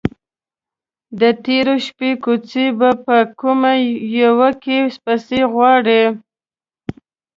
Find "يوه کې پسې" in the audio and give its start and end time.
4.21-5.39